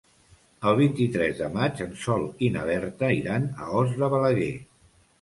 El 0.71 0.77
vint-i-tres 0.79 1.35
de 1.41 1.51
maig 1.59 1.85
en 1.87 1.95
Sol 2.05 2.27
i 2.49 2.51
na 2.57 2.65
Berta 2.73 3.13
iran 3.21 3.49
a 3.67 3.73
Os 3.85 3.97
de 4.03 4.15
Balaguer. 4.19 4.53